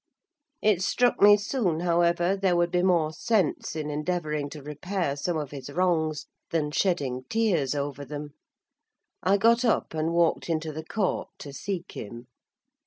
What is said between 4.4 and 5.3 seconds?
to repair